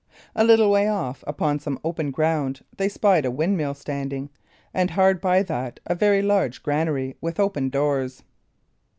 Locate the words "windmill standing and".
3.29-4.89